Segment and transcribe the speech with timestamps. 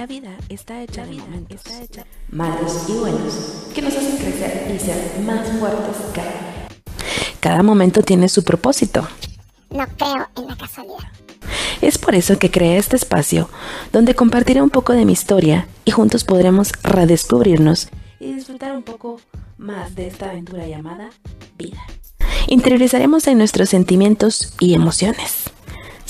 [0.00, 3.34] La vida está hecha de momentos, está hecha malos y buenos,
[3.74, 6.68] que nos hacen crecer y ser más fuertes cada
[7.38, 9.06] Cada momento tiene su propósito.
[9.68, 11.10] No creo en la casualidad.
[11.82, 13.50] Es por eso que creé este espacio,
[13.92, 17.90] donde compartiré un poco de mi historia y juntos podremos redescubrirnos
[18.20, 19.20] y disfrutar un poco
[19.58, 21.10] más de esta aventura llamada
[21.58, 21.82] vida.
[22.46, 25.50] Interiorizaremos en nuestros sentimientos y emociones.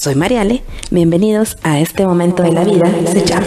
[0.00, 3.46] Soy Mariale, bienvenidos a este momento de la vida, se llama.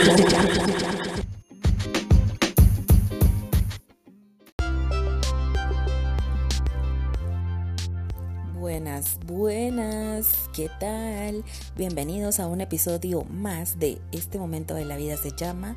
[8.60, 11.44] Buenas, buenas, ¿qué tal?
[11.76, 15.74] Bienvenidos a un episodio más de Este momento de la vida se llama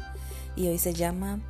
[0.57, 1.41] y hoy se llama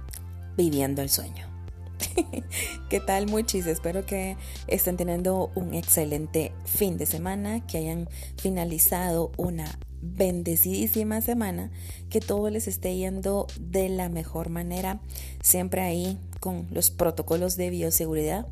[0.56, 1.55] Viviendo el sueño.
[2.88, 3.66] ¿Qué tal muchis?
[3.66, 4.36] Espero que
[4.66, 11.70] estén teniendo un excelente fin de semana, que hayan finalizado una bendecidísima semana,
[12.10, 15.00] que todo les esté yendo de la mejor manera,
[15.42, 18.46] siempre ahí con los protocolos de bioseguridad.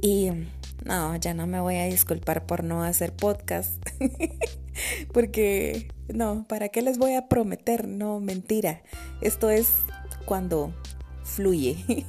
[0.00, 0.30] Y
[0.84, 3.74] no, ya no me voy a disculpar por no hacer podcast,
[5.12, 7.86] porque no, ¿para qué les voy a prometer?
[7.86, 8.82] No, mentira.
[9.20, 9.70] Esto es
[10.24, 10.72] cuando
[11.32, 11.84] fluye.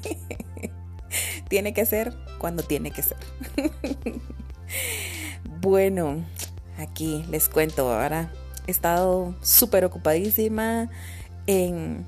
[1.50, 3.18] tiene que ser cuando tiene que ser.
[5.62, 6.24] bueno,
[6.78, 8.32] aquí les cuento ahora.
[8.68, 10.90] He estado súper ocupadísima
[11.48, 12.06] en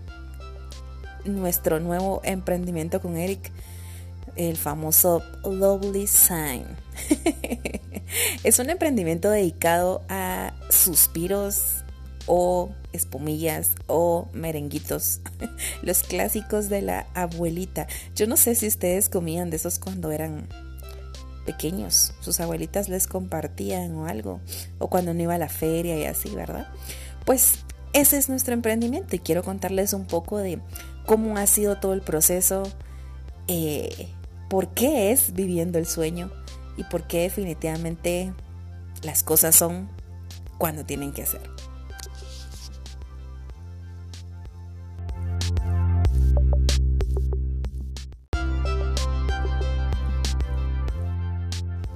[1.26, 3.52] nuestro nuevo emprendimiento con Eric,
[4.36, 6.66] el famoso Lovely Sign.
[8.44, 11.85] es un emprendimiento dedicado a suspiros,
[12.28, 15.22] o espumillas o merenguitos,
[15.82, 17.88] los clásicos de la abuelita.
[18.16, 20.48] Yo no sé si ustedes comían de esos cuando eran
[21.46, 24.42] pequeños, sus abuelitas les compartían o algo,
[24.80, 26.68] o cuando no iba a la feria y así, ¿verdad?
[27.24, 27.60] Pues
[27.94, 30.60] ese es nuestro emprendimiento y quiero contarles un poco de
[31.06, 32.64] cómo ha sido todo el proceso,
[33.48, 34.10] eh,
[34.50, 36.32] por qué es viviendo el sueño
[36.78, 38.34] y por qué definitivamente
[39.04, 39.88] las cosas son
[40.58, 41.42] cuando tienen que ser.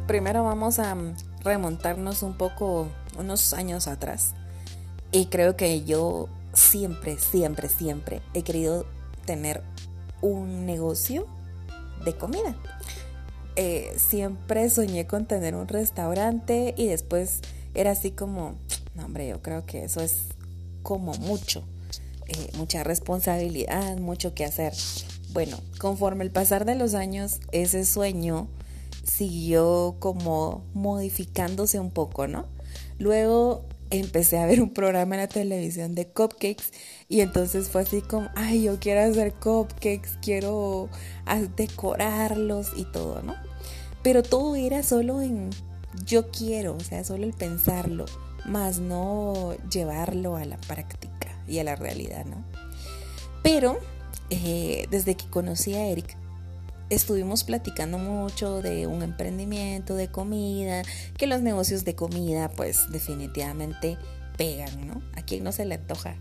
[0.10, 0.98] Primero vamos a
[1.44, 2.88] remontarnos un poco
[3.20, 4.34] unos años atrás.
[5.12, 8.88] Y creo que yo siempre, siempre, siempre he querido
[9.26, 9.62] tener
[10.24, 11.28] un negocio
[12.06, 12.56] de comida.
[13.56, 17.42] Eh, siempre soñé con tener un restaurante y después
[17.76, 18.56] era así como,
[18.96, 20.22] no hombre, yo creo que eso es
[20.82, 21.64] como mucho,
[22.26, 24.74] eh, mucha responsabilidad, mucho que hacer.
[25.34, 28.48] Bueno, conforme el pasar de los años, ese sueño
[29.10, 32.46] siguió como modificándose un poco, ¿no?
[32.98, 36.66] Luego empecé a ver un programa en la televisión de cupcakes
[37.08, 40.90] y entonces fue así como, ay, yo quiero hacer cupcakes, quiero
[41.56, 43.36] decorarlos y todo, ¿no?
[44.04, 45.50] Pero todo era solo en
[46.06, 48.06] yo quiero, o sea, solo el pensarlo,
[48.46, 52.44] más no llevarlo a la práctica y a la realidad, ¿no?
[53.42, 53.78] Pero
[54.30, 56.16] eh, desde que conocí a Eric,
[56.90, 60.84] estuvimos platicando mucho de un emprendimiento de comida,
[61.18, 63.98] que los negocios de comida pues definitivamente
[64.38, 65.02] pegan, ¿no?
[65.16, 66.16] A quien no se le antoja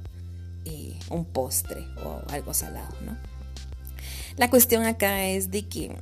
[0.64, 3.16] eh, un postre o algo salado, ¿no?
[4.36, 5.96] La cuestión acá es de que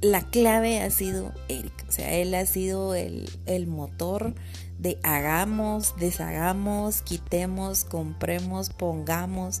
[0.00, 4.34] la clave ha sido Eric, o sea, él ha sido el, el motor
[4.78, 9.60] de hagamos, deshagamos, quitemos, compremos, pongamos,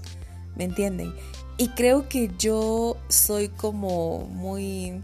[0.56, 1.14] ¿me entienden?
[1.56, 5.02] Y creo que yo soy como muy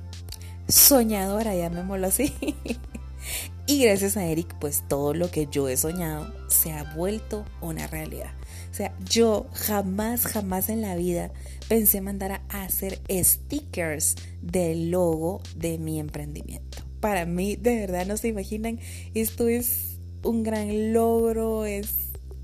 [0.69, 2.35] soñadora, llamémoslo así.
[3.67, 7.87] y gracias a Eric, pues todo lo que yo he soñado se ha vuelto una
[7.87, 8.31] realidad.
[8.71, 11.31] O sea, yo jamás, jamás en la vida
[11.69, 16.79] pensé mandar a hacer stickers del logo de mi emprendimiento.
[17.01, 18.79] Para mí, de verdad, no se imaginan,
[19.15, 21.89] esto es un gran logro, es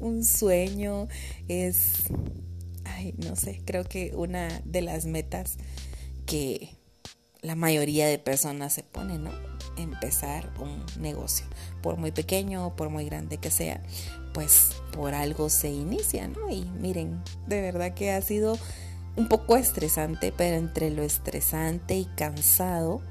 [0.00, 1.08] un sueño,
[1.48, 2.04] es
[3.18, 5.56] no sé, creo que una de las metas
[6.26, 6.76] que
[7.42, 9.30] la mayoría de personas se pone, ¿no?
[9.76, 11.46] Empezar un negocio,
[11.82, 13.82] por muy pequeño o por muy grande que sea,
[14.32, 16.50] pues por algo se inicia, ¿no?
[16.50, 18.58] Y miren, de verdad que ha sido
[19.16, 23.02] un poco estresante, pero entre lo estresante y cansado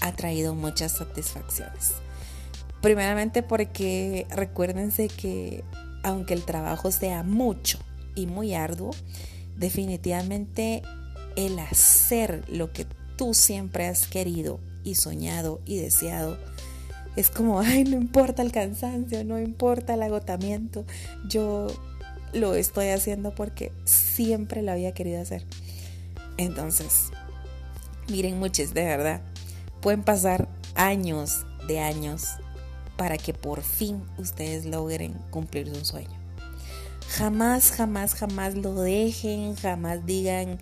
[0.00, 1.92] ha traído muchas satisfacciones.
[2.80, 5.64] Primeramente porque recuérdense que
[6.02, 7.78] aunque el trabajo sea mucho
[8.16, 8.90] y muy arduo,
[9.56, 10.82] definitivamente
[11.36, 12.86] el hacer lo que
[13.16, 16.38] tú siempre has querido y soñado y deseado,
[17.14, 20.84] es como, ay, no importa el cansancio, no importa el agotamiento,
[21.28, 21.68] yo
[22.32, 25.44] lo estoy haciendo porque siempre lo había querido hacer.
[26.36, 27.10] Entonces,
[28.08, 29.22] miren muchos, de verdad,
[29.80, 32.26] pueden pasar años de años
[32.96, 36.15] para que por fin ustedes logren cumplir su sueño.
[37.08, 40.58] Jamás, jamás, jamás lo dejen, jamás digan,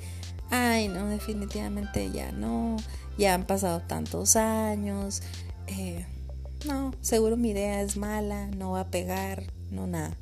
[0.50, 2.76] ay, no, definitivamente ya no,
[3.18, 5.22] ya han pasado tantos años,
[5.66, 6.06] eh,
[6.66, 10.16] no, seguro mi idea es mala, no va a pegar, no nada.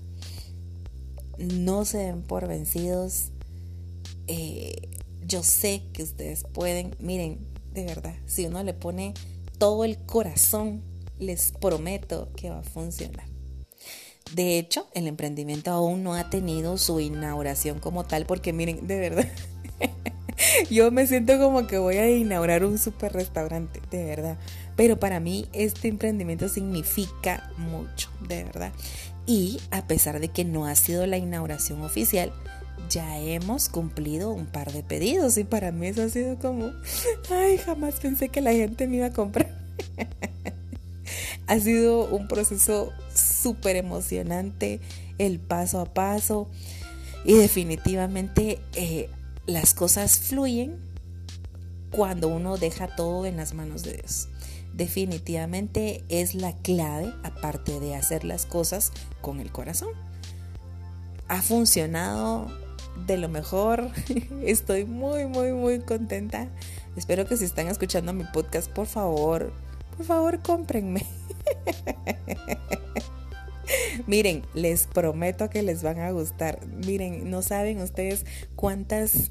[1.39, 3.31] No se den por vencidos.
[4.27, 4.89] Eh,
[5.27, 7.39] yo sé que ustedes pueden, miren,
[7.73, 9.15] de verdad, si uno le pone
[9.59, 10.83] todo el corazón,
[11.19, 13.32] les prometo que va a funcionar.
[14.35, 18.99] De hecho, el emprendimiento aún no ha tenido su inauguración como tal, porque miren, de
[18.99, 19.29] verdad,
[20.71, 24.39] yo me siento como que voy a inaugurar un super restaurante, de verdad.
[24.77, 28.73] Pero para mí este emprendimiento significa mucho, de verdad.
[29.27, 32.33] Y a pesar de que no ha sido la inauguración oficial,
[32.89, 36.73] ya hemos cumplido un par de pedidos y para mí eso ha sido como,
[37.31, 39.55] ay, jamás pensé que la gente me iba a comprar.
[41.47, 42.93] ha sido un proceso
[43.43, 44.81] súper emocionante,
[45.19, 46.49] el paso a paso
[47.25, 49.09] y definitivamente eh,
[49.47, 50.77] las cosas fluyen
[51.91, 54.29] cuando uno deja todo en las manos de Dios.
[54.73, 59.91] Definitivamente es la clave, aparte de hacer las cosas con el corazón.
[61.29, 62.51] Ha funcionado
[63.07, 63.91] de lo mejor.
[64.43, 66.49] Estoy muy, muy, muy contenta.
[66.97, 69.53] Espero que si están escuchando mi podcast, por favor,
[69.97, 71.07] por favor, cómprenme.
[74.07, 76.65] Miren, les prometo que les van a gustar.
[76.87, 78.25] Miren, no saben ustedes
[78.57, 79.31] cuántas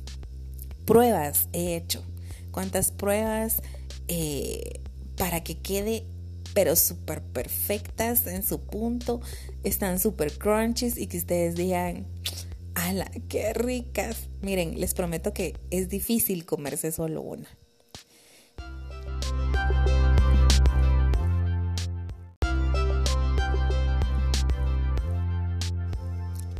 [0.86, 2.04] pruebas he hecho,
[2.52, 3.62] cuántas pruebas
[4.08, 4.81] eh,
[5.18, 6.06] para que quede
[6.54, 9.22] pero súper perfectas en su punto,
[9.63, 12.06] están súper crunchies y que ustedes digan,
[12.75, 14.28] ¡ala, qué ricas!
[14.42, 17.48] Miren, les prometo que es difícil comerse solo una.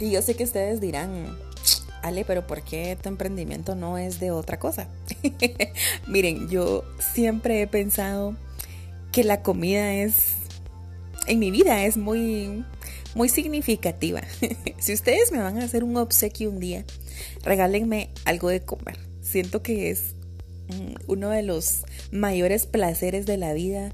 [0.02, 1.38] Y yo sé que ustedes dirán,
[2.02, 4.88] Ale, pero ¿por qué tu emprendimiento no es de otra cosa?
[6.08, 6.84] Miren, yo
[7.14, 8.36] siempre he pensado
[9.12, 10.34] que la comida es,
[11.28, 12.66] en mi vida es muy,
[13.14, 14.22] muy significativa.
[14.80, 16.84] si ustedes me van a hacer un obsequio un día,
[17.44, 18.98] regálenme algo de comer.
[19.22, 20.16] Siento que es
[21.06, 23.94] uno de los mayores placeres de la vida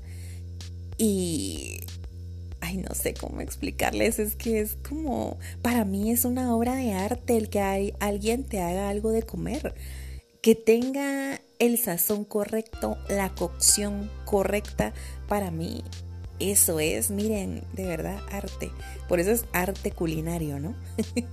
[0.97, 1.81] y
[2.67, 6.93] ay, no sé cómo explicarles, es que es como, para mí es una obra de
[6.93, 9.73] arte el que hay, alguien te haga algo de comer,
[10.41, 14.93] que tenga el sazón correcto, la cocción correcta,
[15.29, 15.81] para mí
[16.39, 18.69] eso es, miren, de verdad, arte.
[19.07, 20.75] Por eso es arte culinario, ¿no?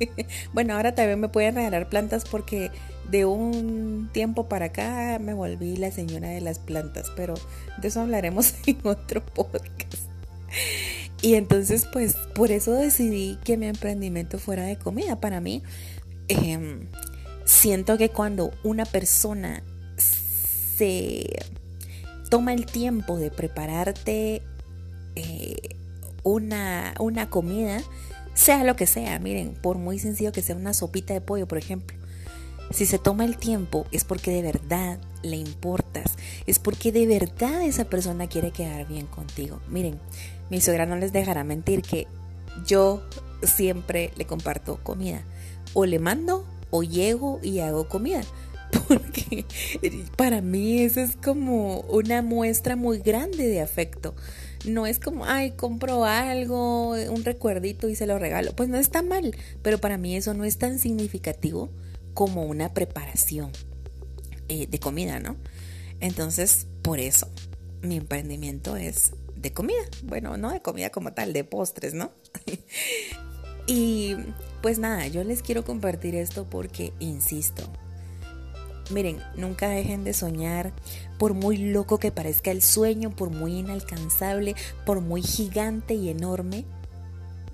[0.54, 2.70] bueno, ahora también me pueden regalar plantas porque
[3.10, 7.34] de un tiempo para acá me volví la señora de las plantas, pero
[7.82, 10.08] de eso hablaremos en otro podcast.
[11.25, 15.21] Y entonces, pues, por eso decidí que mi emprendimiento fuera de comida.
[15.21, 15.62] Para mí,
[16.29, 16.87] em,
[17.47, 19.62] siento que cuando una persona
[19.97, 21.25] se
[22.29, 24.43] toma el tiempo de prepararte
[25.17, 25.56] eh,
[26.25, 27.82] una, una comida,
[28.35, 31.57] sea lo que sea, miren, por muy sencillo que sea una sopita de pollo, por
[31.57, 31.97] ejemplo,
[32.71, 36.16] si se toma el tiempo es porque de verdad le importas,
[36.47, 39.61] es porque de verdad esa persona quiere quedar bien contigo.
[39.68, 39.99] Miren,
[40.50, 42.06] mi suegra no les dejará mentir que
[42.66, 43.02] yo
[43.42, 45.23] siempre le comparto comida.
[45.73, 48.23] O le mando o llego y hago comida.
[48.88, 49.44] Porque
[50.16, 54.14] para mí eso es como una muestra muy grande de afecto.
[54.64, 58.52] No es como, ay, compro algo, un recuerdito y se lo regalo.
[58.56, 61.68] Pues no está mal, pero para mí eso no es tan significativo
[62.14, 63.50] como una preparación
[64.49, 65.37] eh, de comida, ¿no?
[66.00, 67.28] Entonces, por eso
[67.83, 69.83] mi emprendimiento es de comida.
[70.02, 72.11] Bueno, no de comida como tal, de postres, ¿no?
[73.66, 74.16] y
[74.62, 77.71] pues nada, yo les quiero compartir esto porque, insisto,
[78.90, 80.73] miren, nunca dejen de soñar,
[81.18, 84.54] por muy loco que parezca el sueño, por muy inalcanzable,
[84.87, 86.64] por muy gigante y enorme,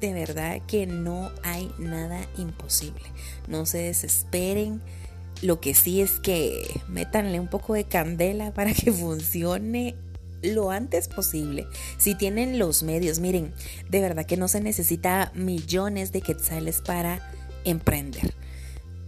[0.00, 3.04] de verdad que no hay nada imposible.
[3.48, 4.80] No se desesperen.
[5.42, 9.94] Lo que sí es que métanle un poco de candela para que funcione
[10.42, 11.66] lo antes posible.
[11.98, 13.52] Si tienen los medios, miren,
[13.88, 17.30] de verdad que no se necesita millones de quetzales para
[17.64, 18.34] emprender.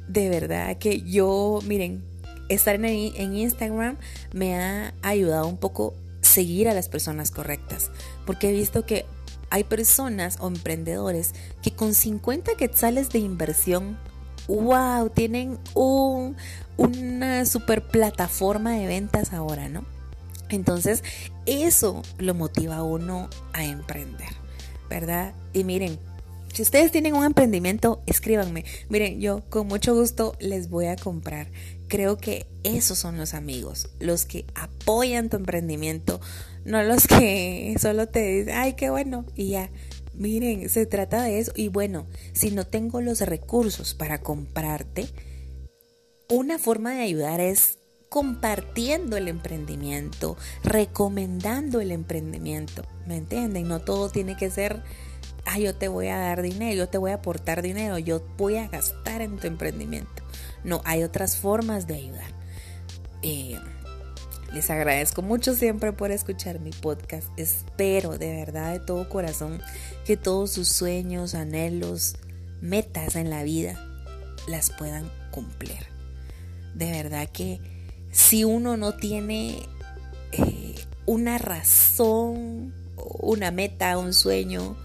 [0.09, 2.05] De verdad que yo, miren,
[2.51, 3.97] estar en, en Instagram
[4.35, 7.91] me ha ayudado un poco seguir a las personas correctas,
[8.27, 9.07] porque he visto que
[9.53, 13.99] hay personas o emprendedores que con 50 quetzales de inversión,
[14.49, 16.39] wow, tienen un,
[16.79, 19.85] una super plataforma de ventas ahora, ¿no?
[20.49, 21.05] Entonces,
[21.45, 24.31] eso lo motiva a uno a emprender,
[24.89, 25.35] ¿verdad?
[25.53, 25.99] Y miren,
[26.53, 28.65] si ustedes tienen un emprendimiento, escríbanme.
[28.89, 31.49] Miren, yo con mucho gusto les voy a comprar.
[31.89, 36.21] Creo que esos son los amigos, los que apoyan tu emprendimiento,
[36.65, 39.71] no los que solo te dicen, ay, qué bueno, y ya.
[40.15, 41.53] Miren, se trata de eso.
[41.57, 45.09] Y bueno, si no tengo los recursos para comprarte,
[46.29, 47.79] una forma de ayudar es
[48.11, 52.85] compartiendo el emprendimiento, recomendando el emprendimiento.
[53.07, 53.69] ¿Me entienden?
[53.69, 54.83] No todo tiene que ser,
[55.45, 58.57] ah, yo te voy a dar dinero, yo te voy a aportar dinero, yo voy
[58.57, 60.23] a gastar en tu emprendimiento.
[60.65, 62.33] No, hay otras formas de ayudar.
[63.23, 63.59] Eh,
[64.53, 67.29] les agradezco mucho siempre por escuchar mi podcast.
[67.37, 69.61] Espero de verdad, de todo corazón,
[70.05, 72.17] que todos sus sueños, anhelos,
[72.61, 73.83] metas en la vida
[74.49, 75.87] las puedan cumplir.
[76.75, 77.61] De verdad que
[78.11, 79.69] si uno no tiene
[80.33, 80.75] eh,
[81.07, 84.77] una razón, una meta, un sueño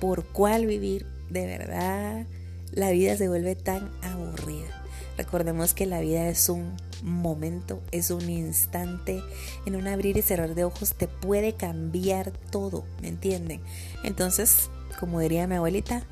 [0.00, 2.26] por cuál vivir, de verdad
[2.72, 4.84] la vida se vuelve tan aburrida.
[5.16, 9.22] Recordemos que la vida es un momento, es un instante,
[9.66, 13.60] en un abrir y cerrar de ojos te puede cambiar todo, ¿me entienden?
[14.04, 16.02] Entonces, como diría mi abuelita,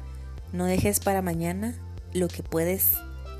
[0.53, 1.75] no dejes para mañana
[2.13, 2.95] lo que puedes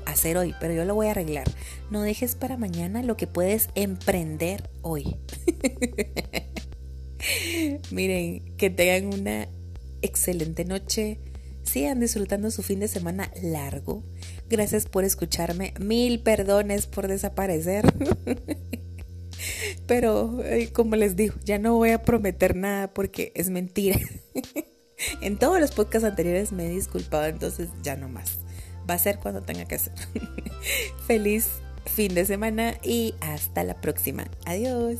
[0.05, 1.49] hacer hoy, pero yo lo voy a arreglar.
[1.89, 5.17] No dejes para mañana lo que puedes emprender hoy.
[7.91, 9.47] Miren, que tengan una
[10.01, 11.19] excelente noche.
[11.63, 14.03] Sigan disfrutando su fin de semana largo.
[14.49, 15.73] Gracias por escucharme.
[15.79, 17.85] Mil perdones por desaparecer.
[19.87, 20.39] Pero,
[20.73, 23.99] como les digo, ya no voy a prometer nada porque es mentira.
[25.21, 28.39] en todos los podcasts anteriores me he disculpado, entonces ya no más
[28.89, 29.93] va a ser cuando tenga que ser.
[31.07, 31.49] Feliz
[31.85, 34.25] fin de semana y hasta la próxima.
[34.45, 34.99] Adiós.